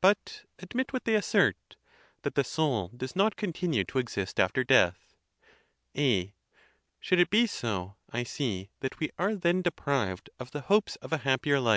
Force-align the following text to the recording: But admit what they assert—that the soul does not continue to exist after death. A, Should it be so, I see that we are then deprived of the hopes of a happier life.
But 0.00 0.44
admit 0.60 0.92
what 0.92 1.06
they 1.06 1.16
assert—that 1.16 2.36
the 2.36 2.44
soul 2.44 2.92
does 2.96 3.16
not 3.16 3.34
continue 3.34 3.82
to 3.86 3.98
exist 3.98 4.38
after 4.38 4.62
death. 4.62 5.16
A, 5.96 6.36
Should 7.00 7.18
it 7.18 7.30
be 7.30 7.48
so, 7.48 7.96
I 8.08 8.22
see 8.22 8.70
that 8.78 9.00
we 9.00 9.10
are 9.18 9.34
then 9.34 9.62
deprived 9.62 10.30
of 10.38 10.52
the 10.52 10.60
hopes 10.70 10.94
of 11.02 11.12
a 11.12 11.18
happier 11.18 11.58
life. 11.58 11.74